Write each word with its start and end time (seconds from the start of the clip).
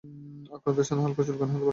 আক্রান্ত 0.51 0.79
স্থানে 0.79 1.01
হালকা 1.03 1.21
চুলকানি 1.27 1.51
হতে 1.51 1.57
পারে। 1.57 1.69